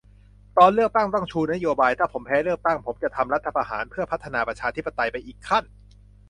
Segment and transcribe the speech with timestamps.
[0.57, 5.63] ตอนเลือกตั้งต้องชูนโยบาย ถ้าผมแพ้เลือกตั้ง ผมจะทำรัฐประหารเพื่อพัฒนาประชาธิปไตยไปอีกขั้น